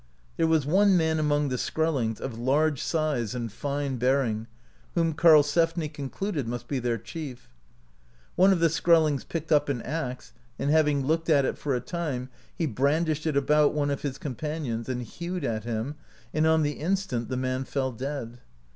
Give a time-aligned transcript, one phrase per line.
[0.35, 4.47] There w^as one man among the Skrellings, of large size and fine bearing,
[4.95, 7.51] whom Karlsefni concluded must be their chief.
[8.35, 11.81] One of the Skrellings picked up an axe, and having looked at it for a
[11.81, 15.97] time, he brandished it about one of his companions, and hew^ed at him,
[16.33, 18.39] and on the instant the man fell dead.